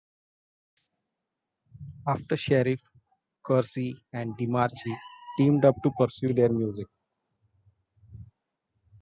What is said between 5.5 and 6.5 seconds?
up to pursue their